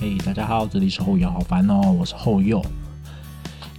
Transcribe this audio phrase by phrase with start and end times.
[0.00, 2.58] 嘿，大家好，这里是后友，好烦哦，我是后佑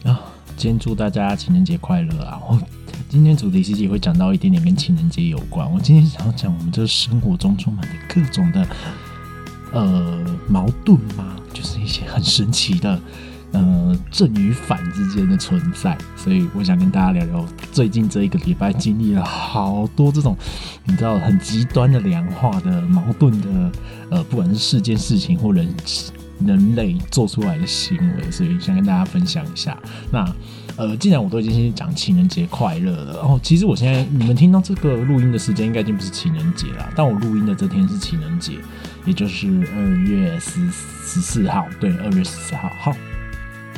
[0.04, 0.22] 啊。
[0.56, 2.40] 今天祝大家情人节快乐啊！
[2.48, 2.62] 我
[3.10, 5.68] 今天主题其实也会讲到一点点跟情人节有关。
[5.74, 8.68] 我今天想要讲我们这生活中充满的各种的
[9.74, 13.00] 呃矛盾嘛，就是一些很神奇的
[13.54, 15.98] 呃正与反之间的存在。
[16.16, 20.38] 所以我想跟大家聊聊最近这一个礼拜经历了好多这种
[20.86, 23.72] 你知道很极端的两化的矛盾的
[24.12, 25.68] 呃，不管是事件、事情或人。
[26.46, 29.78] 人类做出来的行为，所以想跟大家分享一下。
[30.12, 30.26] 那
[30.78, 36.90] 呃，既然我都已经先讲情人节快乐了，然后其实我现在你们听到这个录音的时间，应该已经不是情人节了。
[36.96, 38.54] 但我录音的这天是情人节，
[39.06, 41.68] 也就是二月十十四号。
[41.80, 42.70] 对，二月十四号。
[42.80, 42.96] 好，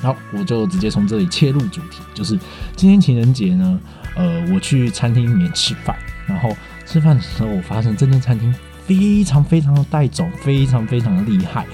[0.02, 2.38] 好，我就直接从这里切入主题，就是
[2.76, 3.80] 今天情人节呢，
[4.16, 5.96] 呃，我去餐厅里面吃饭，
[6.28, 6.56] 然后
[6.86, 8.54] 吃饭的时候，我发现这间餐厅
[8.86, 11.66] 非常非常的带种，非常非常的厉害。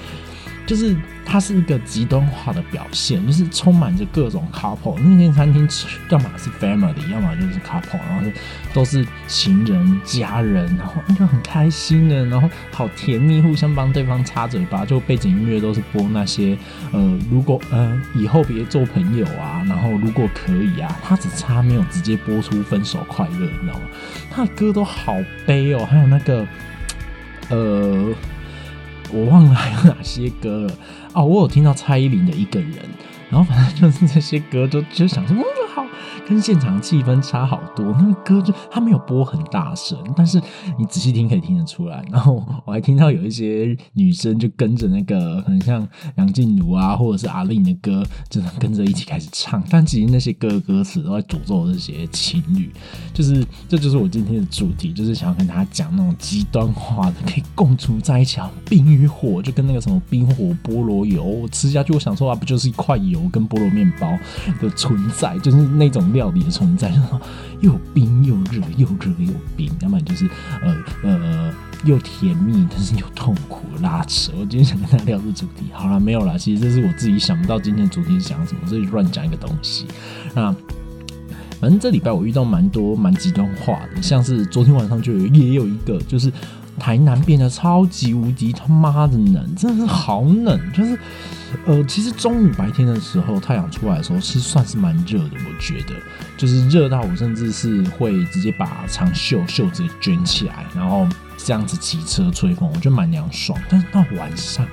[0.70, 0.94] 就是
[1.26, 4.96] 它是一个极端化的表现，就是充满着各种 couple。
[5.00, 5.68] 那间餐厅
[6.10, 8.30] 要么是 family，要么就是 couple，然后
[8.72, 14.86] 都是情人、家人，然后就很开心的，然后好甜蜜，互相帮对方擦嘴巴。
[14.86, 16.56] 就背景音乐都是播那些
[16.92, 23.80] 呃，如果呃以后别做朋友啊，然后如果可以啊，他只差没有直接播出分手快乐，你知道吗？
[24.30, 26.46] 他的歌都好悲哦，还有那个
[27.48, 28.14] 呃。
[29.12, 30.72] 我忘了还有哪些歌了
[31.12, 32.72] 哦，我有听到蔡依林的一个人，
[33.30, 35.36] 然后反正就是这些歌，都就想说。
[35.74, 35.84] 好
[36.28, 40.40] 跟现场气氛差好多，那个歌就他没有播很大声，但是
[40.78, 42.04] 你仔细听可以听得出来。
[42.10, 49.62] 然后我还听到有一些女生就跟着那个很像梁静茹啊，或者是阿令的歌，就跟着一起开始唱。
[49.70, 52.70] 但其实那些歌歌词都在诅咒这些情侣。
[53.12, 64.16] 就是这就是我今天的主题，就是想要跟大家讲那种极端化的可以共处在一起啊，冰与火，就跟那个什么冰火菠萝油我吃下去，我想说啊，不就是一块油跟菠萝面包
[64.60, 66.00] 的存在，就是那种。
[66.10, 66.92] 料理的存在，
[67.60, 70.28] 又冰又热，又热又冰，要不然就是
[70.60, 71.54] 呃呃
[71.84, 74.32] 又甜蜜，但是又痛苦拉扯。
[74.32, 76.36] 我今天想跟大家聊这主题，好了没有了？
[76.36, 79.86] 其实这是我自己想不到今天主题是讲什么，所以乱讲一个东西。
[80.34, 80.52] 那
[81.60, 86.32] 反正这礼拜我遇到蛮多蛮极端化的，像是昨天晚上就有也有一个，就是
[86.80, 90.98] 台南变得超级无敌他妈的冷，真的是好冷，就是。
[91.66, 95.30] 呃，其实中午白天的时候，太阳出来的时候，是算是蛮热的。
[95.34, 95.94] 我觉得，
[96.36, 103.58] 就是热到我甚至是会直接把长袖袖子卷起来，然后这样子骑车吹风，我觉得蛮凉爽。
[103.68, 104.64] 但是到晚上，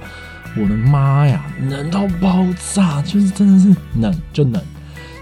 [0.56, 4.62] 我的妈呀，冷到爆炸，就是真的是冷就冷。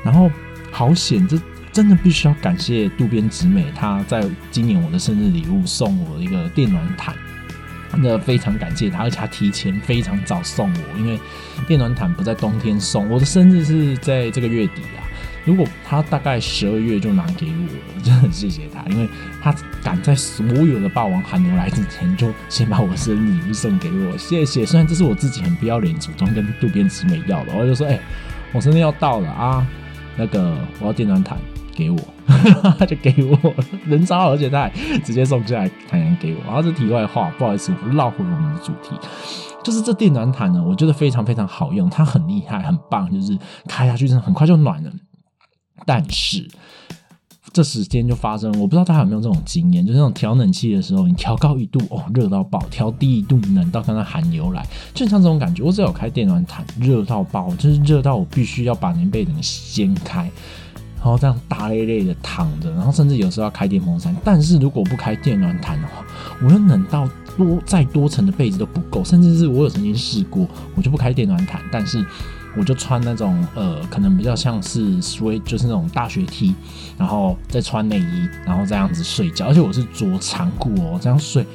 [0.03, 0.29] 然后
[0.73, 1.39] 好险，这
[1.75, 7.13] 真的必须要感谢渡边直美，她在今年我的生日礼物送我一个电暖毯。
[7.91, 11.19] 真的非常感谢他，而且他提前非常早送我，因为
[11.67, 15.03] 电暖毯不在冬天送，我的生日是在这个月底啊。
[15.43, 19.09] 如果他大概十二月就拿给我，真的很谢谢他，因为
[19.41, 19.53] 他
[19.83, 24.65] 赶在所有的霸王寒流来之前，就先把我生日礼物送给我，谢谢。
[24.65, 27.99] 虽然这是我自己很不要脸主动跟渡边直美要的，我就说，哎，
[28.53, 29.67] 我生日要到了啊，
[30.15, 31.37] 那个我要电暖毯。
[31.77, 31.97] 给我，
[32.79, 33.53] 他就给我
[33.85, 34.71] 人超好，而且他还
[35.03, 36.39] 直接送下来，坦然给我。
[36.45, 38.95] 然后这题外话，不好意思，我绕回我们的主题，
[39.61, 43.37] 就是这电暖毯呢，我觉得非常非常好用，它很厉害，很棒，就是
[43.67, 44.91] 开下去真的很快就暖了。
[45.85, 46.47] 但是
[47.51, 55.61] 这时间就发生，我不知道大家有没有这种经验，就是那种调冷气的时候，你调高一度哦，热到爆；调低一度，冷到刚刚寒流来，就像这种感觉。
[55.63, 60.29] 我只有开电暖毯，热到爆，就是热到我必须要把棉被能掀开。
[61.05, 64.15] 然后这样大累累的躺着，然后甚至有时候要开电风扇。
[64.23, 66.03] 但是如果不开电暖毯的话，
[66.41, 67.07] 我又冷到
[67.37, 69.03] 多再多层的被子都不够。
[69.03, 72.03] 甚至是我有曾经试过，我就不开电暖毯，但是
[72.57, 76.55] 我就穿那种呃，可能比较像是稍微就是那种大学 T，
[76.97, 79.45] 然后再穿内衣，然后这样子睡觉。
[79.45, 81.45] 而且我是着长裤哦，这样睡。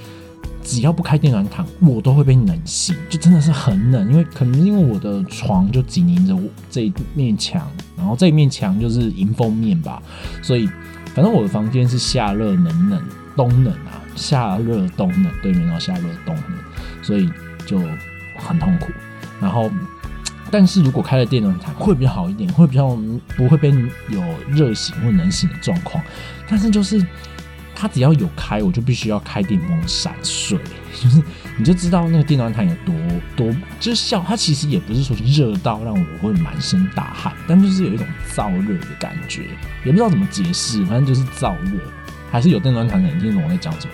[0.63, 4.11] 只要不开电暖毯，我都会被冷醒，就真的是很冷。
[4.13, 6.39] 因为可能因为我的床就紧邻着
[6.71, 7.67] 这一面墙，
[7.97, 10.01] 然后这一面墙就是迎风面吧，
[10.43, 10.69] 所以
[11.15, 13.03] 反正我的房间是夏热冷冷
[13.37, 16.45] 冬冷啊，夏热冬冷对面，然后夏热冬冷，
[17.03, 17.29] 所以
[17.67, 17.79] 就
[18.37, 18.93] 很痛苦。
[19.41, 19.71] 然后，
[20.51, 22.97] 但是如果开了电暖毯会比较好一点，会比较
[23.37, 23.71] 不会被
[24.09, 26.03] 有热醒或冷醒的状况。
[26.49, 27.05] 但是就是。
[27.81, 30.59] 它只要有开，我就必须要开电风扇睡，
[31.01, 31.23] 就 是
[31.57, 32.95] 你就知道那个电暖毯有多
[33.35, 33.51] 多，
[33.81, 34.23] 就是笑。
[34.29, 39.45] 它其实也不是说热到让我会满身大汗，但就是有一种燥热的感觉，
[39.83, 41.79] 也不知道怎么解释，反正就是燥热。
[42.31, 43.93] 还是有电暖毯的人听懂我在讲什么？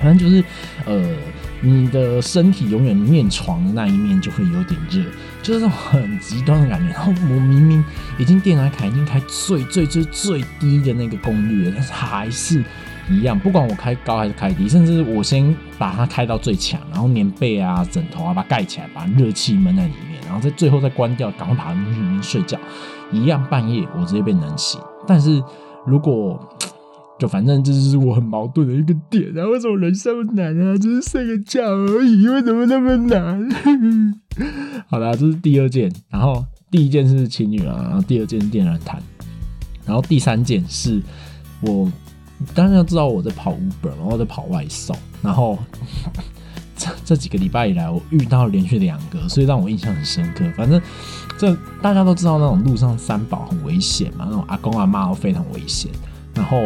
[0.00, 0.44] 反正就是
[0.84, 1.16] 呃，
[1.62, 5.02] 你的身体永远面床的那一面就会有点热，
[5.42, 6.92] 就是这种很极端的感觉。
[6.92, 7.82] 然后我明明
[8.18, 12.62] 已经电暖毯已经开最最最最低的那个功率了，但是还是。
[13.10, 22.58] 一样，不管我开高还是开低，甚至我先把它开到最强，然后棉被啊、枕头啊把它盖起来，把热气闷在里面，然后在最后再关掉，赶快爬进去里面睡觉。
[23.10, 24.78] 一样半夜我直接被冷醒。
[25.06, 25.42] 但是
[25.86, 26.38] 如果
[27.18, 30.76] 就反正这就是我很矛盾的一个点啊，为什么人这么难啊？
[30.76, 33.48] 只是睡个觉而已，为什么那么难？
[34.86, 39.02] 好啦，这是第二件，然后第一件是情侣啊，然后第二件是电热毯，
[39.86, 41.00] 然后第三件是
[41.62, 41.90] 我。
[42.54, 45.58] 当然要知道我在跑 Uber，然后在跑外送，然后
[46.76, 50.44] 这这几个礼拜以来，我遇到连续两个，所以让我印象很深刻。
[50.56, 50.80] 反正
[51.38, 55.90] 这大家都知道，那种路上三宝很危险嘛，那种阿公阿妈都非常危险。
[56.34, 56.58] 然后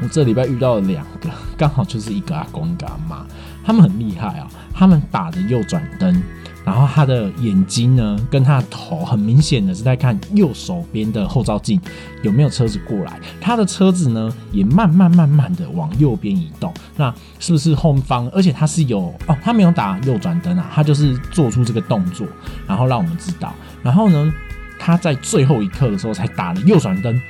[0.00, 3.24] 我这礼拜遇到了两个，刚好就是一个阿公一个阿妈，
[3.64, 6.22] 他们很厉害啊，他们打着右转灯。
[6.64, 11.80] 然后他的眼睛呢，跟他的头很明显的是在看右手边的后照镜
[12.22, 13.18] 有没有车子过来。
[13.40, 16.72] 他的车子呢，也慢慢慢慢的往右边移动。
[16.96, 18.28] 那是不是后方？
[18.30, 22.26] 而且他是有哦，他没有打右转灯啊，他就是做出这个动作，
[22.66, 23.52] 然后让我们知道。
[23.82, 24.32] 然后呢，
[24.78, 27.20] 他在最后一刻的时候才打了右转灯。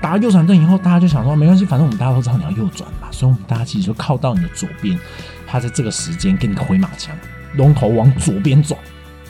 [0.00, 4.98] 打了右转灯以后，大家就想说没关系，反正我们大家都知道你要右转嘛，所以我们大家其实就靠到你的左边。
[5.46, 7.14] 他在这个时间给你个回马枪。
[7.56, 8.78] 龙头往左边转，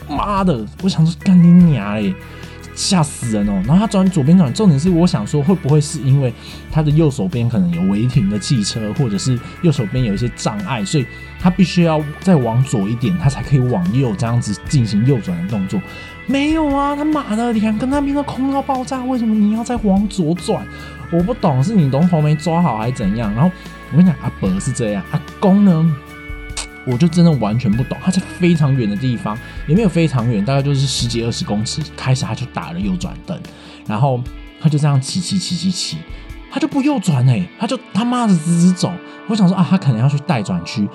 [0.09, 0.65] 妈的！
[0.81, 2.13] 我想说干你娘嘞，
[2.75, 3.61] 吓死人哦！
[3.65, 6.33] 然后他转左边转，重点是我想说会不会是因为
[6.71, 11.05] 他的右手边可能有违停的汽车，或者是右手边有一些障碍，所以
[11.39, 15.79] 他必须要再往左一点，他才可以往右这样子进行右转的动作。
[16.25, 20.65] 没有啊，他妈的两个那边都空到爆炸，为什么你要再往左转？
[21.11, 23.31] 我不懂，是你龙头没抓好还是怎样？
[23.35, 23.51] 然后
[23.91, 25.95] 我跟你讲，阿伯是这样，阿公呢？
[26.85, 29.37] 我就真的完全不懂，他在非常远的地方，
[29.67, 33.39] 也没有非常远，大概就是十几二十公尺，开始他就打了右转灯，
[33.87, 34.21] 然后
[34.59, 35.97] 他就这样骑骑骑骑骑，
[36.51, 38.91] 他就不右转哎，他就他妈的直直走。
[39.29, 40.85] 我想说啊，他可能要去待转区，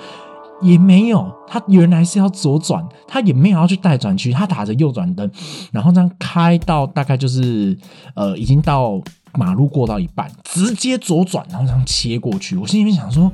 [0.61, 5.27] 也没有，他原来是要左转，他也没有要去待转区，他打着右转灯，
[5.71, 7.75] 然后这样开到大概就是
[8.13, 9.01] 呃，已经到
[9.33, 12.55] 马路过到一半，直接左转，然后这样切过去。
[12.55, 13.31] 我心里面想说，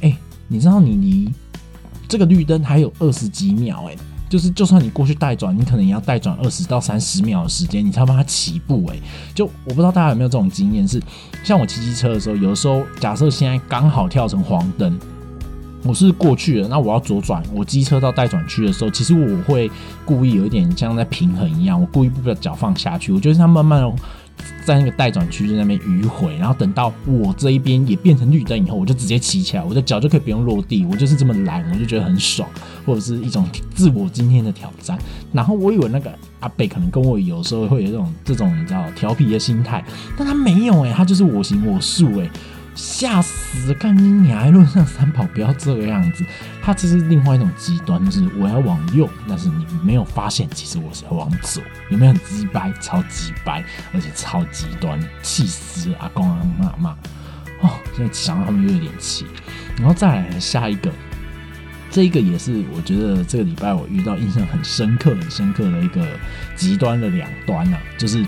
[0.00, 0.16] 哎，
[0.48, 1.30] 你知道你离。
[2.14, 3.96] 这个绿灯还有二十几秒，哎，
[4.28, 8.96] 就是就算你过去带转，你可能也要带转二十到三十秒的时间，你才帮他起步，哎，
[9.34, 11.02] 就我不知道大家有没有这种经验，是
[11.42, 14.96] 像我骑机车的时候，有的时候假设现在刚好跳成黄灯，
[15.82, 19.68] 我是过去了，那我要左转，我机车到带转区的时候，其实我会
[20.04, 23.92] 故意有一点像在平衡一样，我故意不把脚放下去，我觉得它慢慢。
[24.64, 32.48] 在那个待转区在那边迂回，然后等到我这一边也变成绿灯以后，我就直接骑起来，我的脚就可以不用落地，我就是这么懒，我就觉得很爽，
[32.86, 34.98] 或者是一种自我今天的挑战。
[35.32, 36.10] 然后我以为那个
[36.40, 39.84] 阿北可能跟我有时候会有这种这种你知道调皮的心态，
[40.16, 42.30] 但他没有哎，他就是我行我素哎。
[42.74, 43.72] 吓死！
[43.74, 46.24] 干你你还路上三跑，不要这个样子。
[46.60, 51.62] 他这是另外一种极端，就是我要往右，但是你没有发现，其实我是要往左。
[51.90, 52.72] 有没有很鸡掰？
[52.80, 56.96] 超级掰，而且超极端，气死阿公阿妈妈。
[57.60, 59.24] 哦，现在想到他们又有点气。
[59.76, 60.90] 然后再来下一个，
[61.90, 66.04] 这一个也是我觉得这个礼拜我遇到印象很深刻、很深刻的一个
[66.56, 68.26] 极端的两端啊，就是。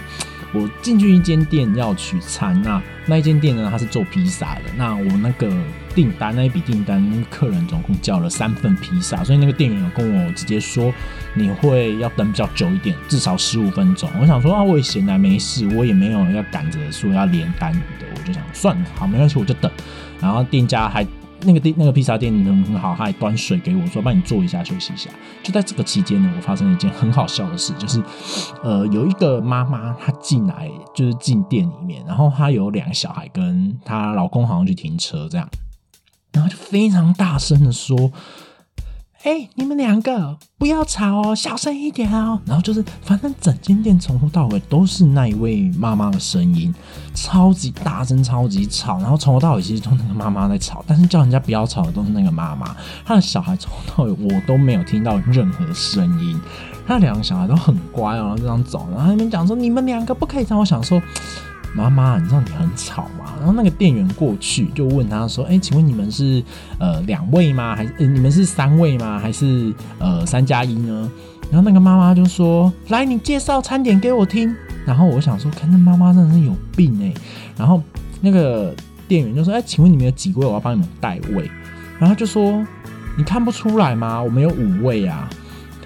[0.52, 4.62] 我进去一间店要取餐，那那一间店呢，它是做披萨的。
[4.76, 5.52] 那我那个
[5.94, 10.92] 订单那一笔订单，客人总共叫了三份披萨，所以那个店员有跟我直接说，
[11.34, 14.08] 你会要等比较久一点，至少十五分钟。
[14.20, 19.70] 我想说啊，我也闲来没事，我也没有要赶着说要连单的，我就想算了，好，没关系，我就等。
[20.20, 21.06] 然后店家还。
[21.42, 25.10] 那个店那个披萨店人很好，他还端水给我，说帮你坐一下休息一下。
[25.42, 28.02] 就在这个期间呢，我发生了一件很好笑的事，就是，
[28.62, 35.48] 呃，有一个妈妈她进来就是进店里面，然后她有两个小孩跟她老公好像去停车这样，
[36.32, 38.10] 然后就非常大声的说。
[39.26, 42.40] 哎，你们两个不要吵哦，小声一点哦。
[42.46, 46.72] 然后就是，反正整间店从头到尾都是那一位妈妈的声音，
[47.12, 49.00] 超级大声，超级吵。
[49.00, 52.76] 然后从头到尾其实都那个妈妈在吵，但是叫人家不要吵的都是那个妈妈。
[53.04, 56.40] 她的小孩从头到尾我都没有听到任何声音，
[56.86, 58.86] 他两个小孩都很乖哦，然后这样走。
[58.94, 60.60] 然后那边讲说，你们两个不可以这样。
[60.60, 61.02] 我想说。
[61.76, 63.34] 妈妈，你知道你很吵吗？
[63.38, 66.42] 然后那个店员过去就问他说：“哎，请问你们是
[66.78, 67.76] 呃两位吗？
[67.76, 69.18] 还是你们是三位吗？
[69.18, 71.10] 还是呃三加一呢？”
[71.52, 74.52] 然后那个妈妈就说：“来，你介绍餐点给我听。”
[74.86, 77.12] 然后我想说，看那妈妈真的是有病哎。
[77.58, 77.82] 然后
[78.20, 78.74] 那个
[79.06, 80.46] 店员就说：“哎，请问你们有几位？
[80.46, 81.50] 我要帮你们代位。”
[82.00, 82.66] 然后就说
[83.16, 84.20] 你看不出来吗？
[84.22, 85.28] 我们有五位啊。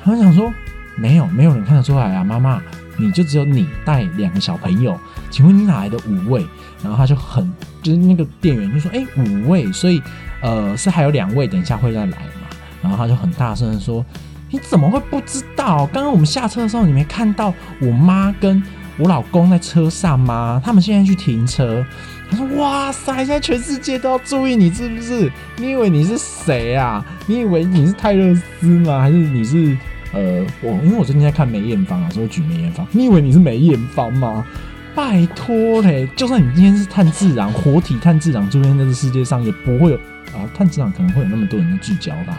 [0.03, 0.51] 他想说
[0.97, 2.63] 没有，没有人看得出来啊，妈妈，
[3.01, 4.99] 你就只有你带两个小朋友，
[5.31, 6.47] 请问你哪来的五位？
[6.83, 7.51] 然后他就很
[7.83, 10.03] 就是那个店员就说，哎，五位，所以
[10.43, 12.47] 呃是还有两位，等一下会再来嘛。
[12.83, 14.05] 然后他就很大声的说，
[14.51, 15.87] 你怎么会不知道？
[15.93, 18.63] 刚刚我们下车的时候，你没看到我妈跟
[18.97, 20.61] 我老公在车上吗？
[20.65, 21.85] 他们现在去停车。
[22.31, 25.29] 他说：“哇塞，现在全世界都要注意你，是不是？
[25.57, 27.05] 你以为你是谁啊？
[27.27, 29.01] 你以为你是泰勒斯吗？
[29.01, 29.77] 还是你是
[30.13, 30.73] 呃，我？
[30.85, 32.87] 因为我最近在看梅艳芳啊，所以我举梅艳芳。
[32.93, 34.47] 你以为你是梅艳芳吗？
[34.95, 36.09] 拜托嘞！
[36.17, 39.97] 就算你今天是碳自然活体碳自然出现在这世界上，也不会有
[40.35, 42.33] 啊，碳自然可能会有那么多人聚焦它。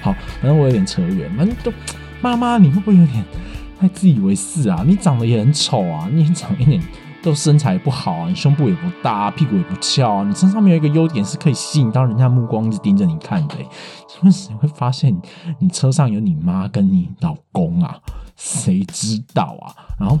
[0.00, 1.72] 好，反正我有点扯远，反正都
[2.20, 3.24] 妈妈，你会不会有点
[3.80, 4.84] 太自以为是啊？
[4.86, 6.80] 你长得也很丑啊，你长一点。”
[7.26, 13.56] 都身材不好啊，你胸部也不大，屁股也不翘啊，你身上没有一个优点是可以吸引到人家目光，一直盯着你看的。
[14.08, 15.12] 是不是会发现
[15.58, 17.98] 你车上有你妈跟你老公啊？
[18.36, 19.74] 谁知道啊？
[19.98, 20.16] 然后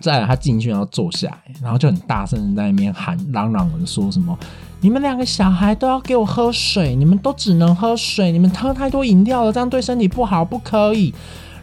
[0.00, 4.36] 再来，他进去然后坐下来，然后就很大声的在那边喊嚷嚷的说什么
[4.82, 11.14] ：“你们两个小孩都要给我喝水，你们都只能喝水，你们喝太多饮料了，这样对身体不好，不可以。”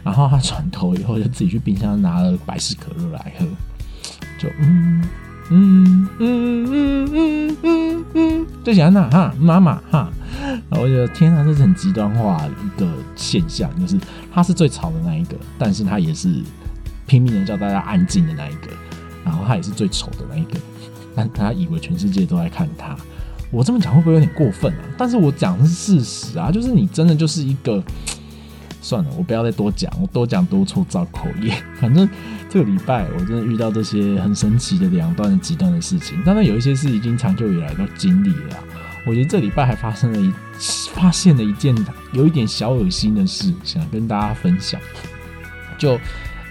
[0.02, 3.46] 然后他转头以后就自己去冰箱拿了百事可乐来喝。
[4.44, 5.02] 就嗯
[5.50, 10.10] 嗯嗯嗯嗯嗯嗯，最喜欢哪哈妈妈哈，
[10.70, 13.98] 然后我觉得天啊，这是很极端化的一个现象，就是
[14.32, 16.42] 他是最吵的那一个，但是他也是
[17.06, 18.70] 拼命的叫大家安静的那一个，
[19.24, 20.58] 然后他也是最丑的那一个，
[21.14, 22.96] 但他以为全世界都在看他。
[23.50, 24.84] 我这么讲会不会有点过分啊？
[24.98, 27.82] 但是我讲的是事实啊，就是你真的就是一个。
[28.80, 31.54] 算了，我不要再多讲，我多讲多错造口业。
[31.80, 32.06] 反正
[32.54, 38.64] 这个礼拜我真的遇到这些很神奇的两段极端的事情，当然有一些是已经长久以来都经历了。
[39.04, 40.32] 我觉得这礼拜还发生了一
[40.92, 41.74] 发现了一件
[42.12, 44.80] 有一点小恶心的事，想跟大家分享。
[45.76, 45.98] 就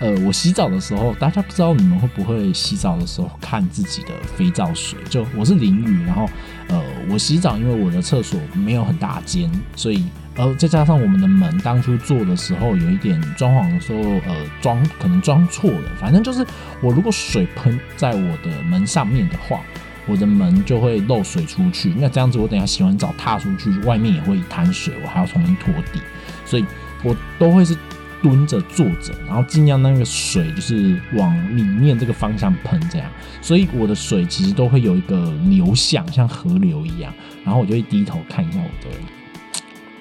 [0.01, 4.99] 呃，我洗澡的时候，大家不知道你们会不会洗澡的时候看自己的肥皂水？
[5.09, 6.29] 就我是淋浴，然后
[6.67, 10.03] 呃，我洗澡，因为我的厕所没有很大间，所以。
[10.35, 15.91] 呃，再加上我们的门当初做的时候有一点装潢的时候，呃，装可能装错了。
[15.99, 16.43] 反正就是
[16.81, 19.61] 我如果水喷在我的门上面的话，
[20.07, 21.93] 我的门就会漏水出去。
[21.99, 26.01] 那这样子，我等下洗完澡踏出去，外面也会一滩水，我还要重新拖地。
[26.47, 26.65] 所以
[27.03, 27.77] 我都会是
[28.23, 33.11] 蹲着坐着，然后尽量那个水就是往里面这个方向喷，这样。
[33.41, 37.13] 所以我的水其实都会有一个流向，像河流一样。
[37.43, 38.95] 然后我就会低头看一下我的。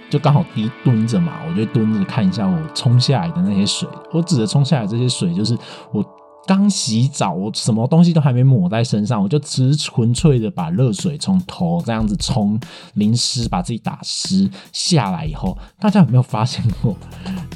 [0.08, 3.88] 就刚好低蹲着嘛，我就蹲着看一下我冲下来的那些水。
[4.12, 5.58] 我指着冲下来这些水，就是
[5.90, 6.04] 我
[6.46, 12.58] 刚洗澡，我什么东西都还没抹在身上，我就只纯粹的把热水从头这样子冲
[12.94, 16.96] 淋湿，把自己打湿下来以后，大家有没有发现过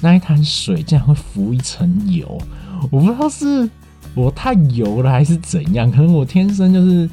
[0.01, 2.39] 那一滩水竟然会浮一层油？
[2.91, 3.69] 我不知道是
[4.15, 7.09] 我太油了还是怎样，可能我天生就是。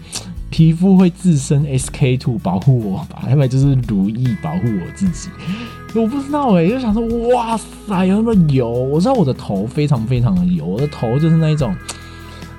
[0.50, 5.28] 皮肤会自身 SK two 保护我吧，要不然就是如意保护我自己。
[5.94, 8.70] 我不知道哎，就想说，哇塞，有那么油！
[8.70, 11.76] 我知道我的头非常非常的油，我的头就是那一种，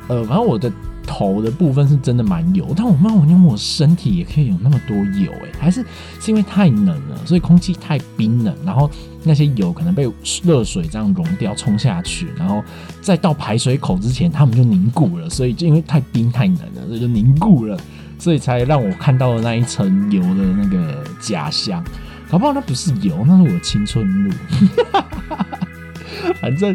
[0.08, 0.70] 呃，反正我的。
[1.06, 5.84] 头的部分是真的蛮油，但我妈我因为我身体也可以有那么多油哎，还是
[6.18, 8.90] 是因为太冷了，所以空气太冰冷，然后
[9.22, 10.10] 那些油可能被
[10.42, 12.64] 热水这样融掉冲下去，然后
[13.02, 17.78] 再到排水口之前，它们就凝固了，所以就因为太冰太冷了，所以就凝固了，
[18.18, 21.84] 所以才让我看到了那一层油的那个假象。
[22.34, 24.30] 搞不好那不是油，那是我的青春露。
[26.42, 26.74] 反正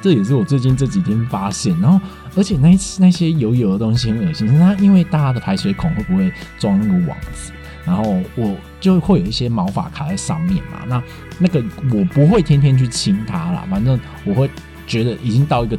[0.00, 2.00] 这也是我最近这几天发现，然后。
[2.34, 7.52] 而且那那些油油的东西很恶心，是它因为大家的排水孔会不会装那个网子，
[7.84, 10.80] 然后我就会有一些毛发卡在上面嘛。
[10.88, 11.00] 那
[11.38, 14.50] 那个我不会天天去清它啦，反正我会
[14.86, 15.78] 觉得已经到一个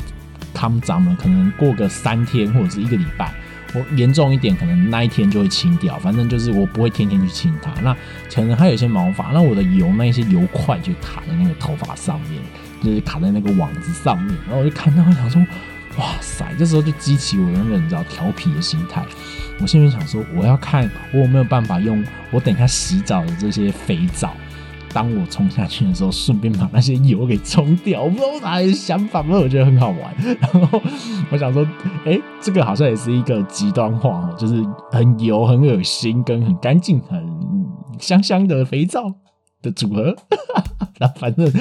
[0.54, 3.34] 汤脏了，可能过个三天或者是一个礼拜，
[3.76, 6.00] 我严重一点可能那一天就会清掉。
[6.00, 7.72] 反正就是我不会天天去清它。
[7.82, 7.96] 那
[8.34, 12.42] 可能还有些毛发，那我的油那些油块就卡在那个头发上面，
[12.82, 15.46] 就是卡在那个网子上面，然后我就看到我想说。
[15.98, 16.46] 哇塞！
[16.60, 19.02] 这时候就激起我那个你知道调皮的心态。
[19.62, 24.36] 我心里想说，我要看我有没有办法用我等一下洗澡的这些肥皂，
[24.96, 28.04] 当我冲下去的时候，顺便把那些油给冲掉。
[28.04, 30.16] 我不知道我哪来的想法，不过我觉得很好玩。
[30.40, 30.82] 然后
[31.30, 31.68] 我想说，
[32.06, 37.22] 哎，这个好像也是一个极端化哦，就是很油、很恶心、跟很干净、很
[38.00, 39.14] 香香的肥皂
[39.62, 40.16] 的组合。
[41.00, 41.52] 那反正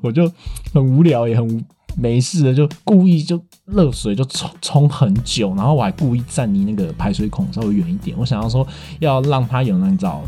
[0.00, 0.30] 我就
[0.72, 1.66] 很无聊，也很。
[1.96, 8.66] 没事的，就故意就热水就冲冲很久，然后我还故意站离那个排水孔稍微远一点，我想要说
[8.98, 10.20] 要让它有那种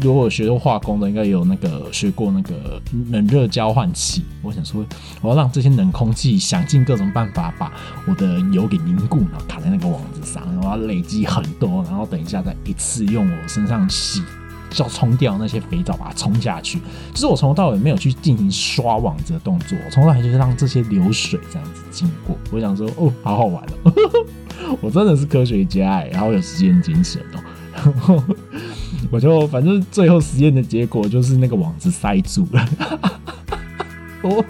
[0.00, 4.24] 如果学过化工的，应该有那个学过那个冷热交换器。
[4.42, 4.84] 我想说，
[5.20, 7.72] 我要让这些冷空气想尽各种办法把
[8.06, 14.22] 我的油给凝固，然后卡在那个网子上，然后累积很多，然后等一下再一次用我身上洗。
[14.76, 16.78] 要冲掉那些肥皂，把它冲下去。
[17.14, 22.36] 就是我从头到尾没有去进行刷网子的动作，从头到尾就是让这些流水这样子经过。
[22.50, 23.92] 我想说，哦，好好玩哦，
[24.82, 28.22] 我真的是科学家，然后有实验精神哦。
[29.10, 32.68] 我就反正最后实验的结果就是那个网子塞住了。
[34.22, 34.44] 我。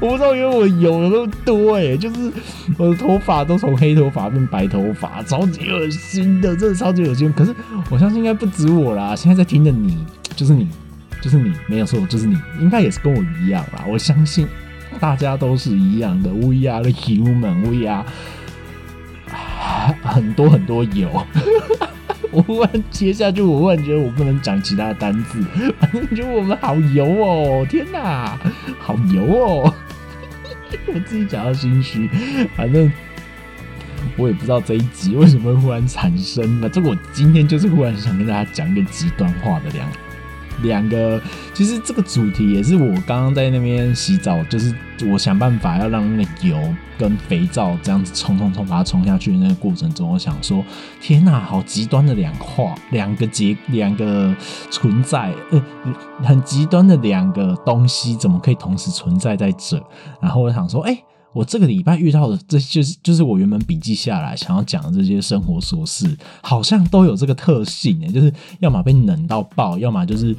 [0.00, 2.32] 我不知道，因为我油有那么多哎，就是
[2.78, 7.32] 我的头发都从黑头发变白头发，超级恶心的，真的超级恶心。
[7.34, 7.54] 可是
[7.90, 9.96] 我相信应该不止我啦，现在在听的你，
[10.34, 10.66] 就是你，
[11.20, 13.84] 就是你，没有错，就是你，应该也是跟我一样啦。
[13.86, 14.48] 我相信
[14.98, 18.04] 大家都是一样的，We are the human，We are
[20.02, 21.08] 很多很多油。
[22.36, 25.42] 我忽然接下去，我忽然觉得我不能讲其他的单字，
[25.80, 27.66] 反正觉得我们好油哦！
[27.66, 28.38] 天哪，
[28.78, 29.74] 好油哦！
[30.92, 32.10] 我自己讲到心虚，
[32.54, 32.92] 反正
[34.18, 36.68] 我也不知道这一集为什么会忽然产生了。
[36.68, 39.88] 这个我今天就是忽然想跟大家讲一个极端化的两。
[40.62, 41.20] 两个，
[41.54, 44.74] 其实这个主题也是我刚刚在那边洗澡，就是
[45.10, 46.56] 我想办法要让那个油
[46.98, 50.64] 跟肥皂这样子冲冲冲把它冲下去的那个过程中，我想说，
[51.00, 54.34] 天哪，好极端的两化，两个结，两个
[54.70, 55.62] 存在，呃，
[56.22, 59.82] 很极端的两个东西，怎么可以同时存在在这？
[60.20, 61.02] 然后我想说，哎。
[61.36, 70.34] 我这个礼拜遇到的，这就是就是我原本笔记下来想要讲的这些生活琐事，好像都有这个特性诶，就是要么被冷到爆，要么就是。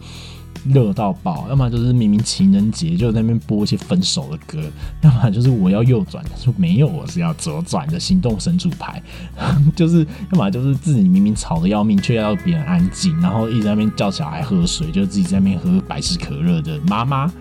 [0.74, 4.60] 热到爆，要么就是明明情人节就在那边播一些分手的歌，
[5.02, 9.02] 要么就是我要右转，他说没有，我是要左转的行动神主牌，
[9.78, 17.32] 就是要么就是自己明明吵得要命，却要别人安静，然后一直在那边叫小孩喝水，就自己在那边喝百事可乐的妈妈，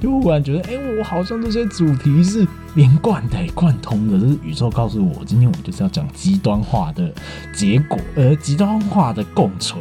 [0.00, 7.12] 就忽然觉得，哎，我好像这些主题是连贯的、贯通的，就是宇宙告诉我，今天我就是要讲极端化的
[7.54, 9.78] 结果，呃，极端化的共存。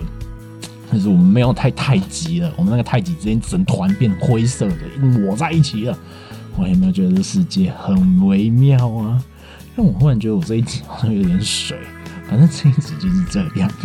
[0.91, 5.97] 但是我们没有太太极了，我们那个太极之间整团变灰色的抹在一起了。
[6.57, 9.23] 我有没有觉得这世界很微妙啊？
[9.75, 11.77] 但我忽然觉得我这一集好像有点水，
[12.27, 13.71] 反正这一集就是这样。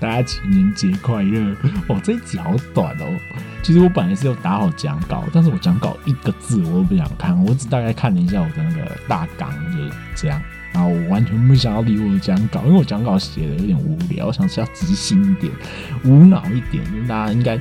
[0.00, 1.54] 大家情人节快乐！
[1.88, 3.04] 哦，这一集好短哦。
[3.68, 10.40] 其实我本来是要打好讲稿，但是我讲稿一个字我都不想看，我只大概看了一下我的那个大纲，就是这样。
[10.72, 15.52] 然后我完全不想要理我的讲稿，因为我讲稿写的有点无聊，我想是要即兴一点、
[16.02, 16.82] 无脑一点。
[17.06, 17.60] 大家应该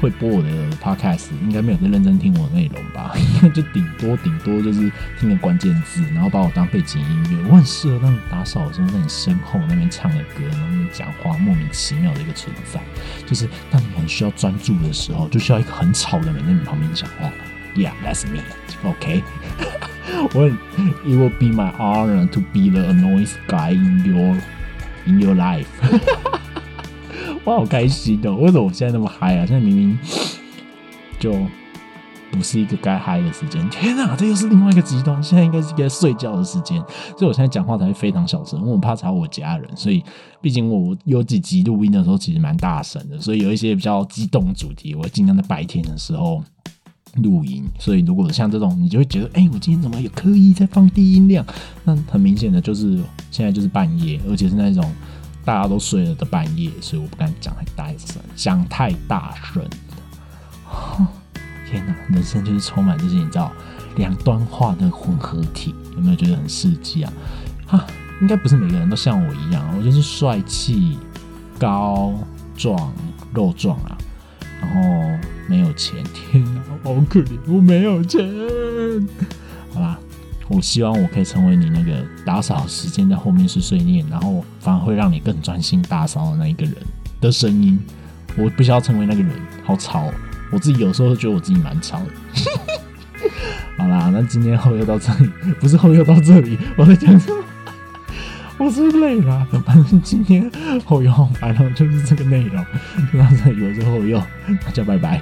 [0.00, 0.48] 会播我的
[0.82, 3.14] podcast，应该没有在认真听我的内容吧？
[3.54, 7.50] 就顶多顶多就是听个关键字，然后把我当背景音乐。
[7.50, 12.80] 我很适合让你打扫的时候在你身后那边唱的歌，然后那边讲话，莫名其妙的一个存在。
[13.26, 17.30] 就是当你很需要专注的时候，就需要一个很吵的人在你旁边讲话。
[17.76, 18.40] Yeah, that's me.
[18.82, 19.22] OK.
[20.34, 20.48] 我
[21.04, 24.36] It will be my honor to be the annoying guy in your
[25.06, 25.66] in your life。
[27.44, 29.46] 我好开心的，为什么我现在那么嗨啊？
[29.46, 29.98] 现在明明
[31.18, 31.34] 就
[32.30, 33.66] 不是一个该嗨的时间。
[33.70, 35.22] 天哪，这又是另外一个极端。
[35.22, 36.78] 现在应该是该睡觉的时间，
[37.16, 39.68] 所以我现在讲话才会非常小声，因为我怕吵我家人。
[39.74, 40.04] 所以，
[40.40, 46.42] 毕竟我有几集录音的时候其实蛮大声的，所以有一些比较激动主题，我尽量在白天的时候。
[47.24, 51.44] 录音，所以如果像这种，你就会觉得，哎，我今天怎么有刻意在放低音量？
[51.82, 54.84] 那很明显的就是现在就是半夜，而且是那种
[55.44, 59.68] 大家都睡了的半夜，所以我不敢讲太大声，讲太大声。
[61.68, 63.52] 天哪，人生就是充满这些你知道
[63.96, 67.12] 两端化的混合体，有没有觉得很刺激啊？
[67.66, 67.86] 哈，
[68.20, 70.98] 应该不是每个人都像我一样，我就是帅气、
[71.58, 72.12] 高
[72.56, 72.92] 壮、
[73.32, 73.96] 肉壮啊。
[74.60, 77.38] 然后没有钱，天哪，好可怜！
[77.46, 78.20] 我没有钱。
[80.50, 86.74] 我希望我可以成为你那个打扫时间在后面是碎念，然后反而会让你更专心打扫的那一个人
[87.20, 87.78] 的声音。
[88.36, 89.30] 我不需要成为那个人，
[89.64, 90.10] 好吵！
[90.52, 92.06] 我自己有时候觉得我自己蛮吵的。
[93.78, 97.44] 好啦，那今天后又到这里，不是后又到这里，我在讲什么？
[98.58, 100.50] 我是累了，反正今天
[100.84, 102.64] 后又反正，就是这个内容
[103.12, 104.18] 就到这里，我是后又，
[104.64, 105.20] 大家拜拜。